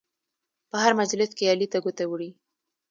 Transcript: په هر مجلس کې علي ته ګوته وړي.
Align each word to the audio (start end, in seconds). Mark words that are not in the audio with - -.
په 0.69 0.77
هر 0.83 0.91
مجلس 1.01 1.29
کې 1.37 1.49
علي 1.51 1.67
ته 1.73 1.77
ګوته 1.83 2.05
وړي. 2.07 2.29